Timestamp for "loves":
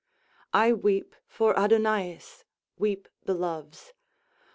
3.35-3.93